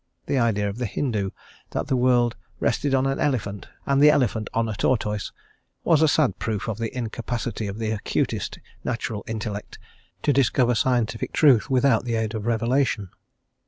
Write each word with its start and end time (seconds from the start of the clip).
The 0.25 0.39
idea 0.39 0.67
of 0.67 0.79
the 0.79 0.87
Hindoo, 0.87 1.29
that 1.69 1.85
the 1.85 1.95
world 1.95 2.35
rested 2.59 2.95
on 2.95 3.05
an 3.05 3.19
elephant 3.19 3.67
and 3.85 4.01
the 4.01 4.09
elephant 4.09 4.49
on 4.51 4.67
a 4.67 4.73
tortoise, 4.73 5.31
was 5.83 6.01
a 6.01 6.07
sad 6.07 6.39
proof 6.39 6.67
of 6.67 6.79
the 6.79 6.89
incapacity 6.97 7.67
of 7.67 7.77
the 7.77 7.91
acutest 7.91 8.57
natural 8.83 9.23
intellect 9.27 9.77
to 10.23 10.33
discover 10.33 10.73
scientific 10.73 11.33
truth 11.33 11.69
without 11.69 12.03
the 12.03 12.15
aid 12.15 12.33
of 12.33 12.47
revelation. 12.47 13.09